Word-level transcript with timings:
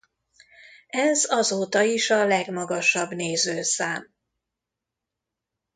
Ez 0.87 1.25
azóta 1.31 1.81
is 1.81 2.09
a 2.09 2.25
legmagasabb 2.25 3.11
nézőszám. 3.11 4.13